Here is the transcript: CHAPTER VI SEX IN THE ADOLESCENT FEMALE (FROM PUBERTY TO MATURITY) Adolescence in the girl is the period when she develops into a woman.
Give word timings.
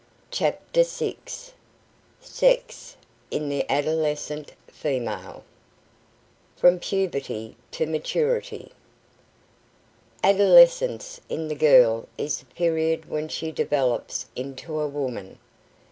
CHAPTER 0.31 0.83
VI 0.83 1.15
SEX 2.21 2.95
IN 3.29 3.49
THE 3.49 3.67
ADOLESCENT 3.69 4.51
FEMALE 4.67 5.43
(FROM 6.55 6.79
PUBERTY 6.79 7.55
TO 7.69 7.85
MATURITY) 7.85 8.71
Adolescence 10.23 11.21
in 11.29 11.49
the 11.49 11.53
girl 11.55 12.07
is 12.17 12.39
the 12.39 12.45
period 12.47 13.11
when 13.11 13.27
she 13.27 13.51
develops 13.51 14.25
into 14.35 14.79
a 14.79 14.87
woman. 14.87 15.37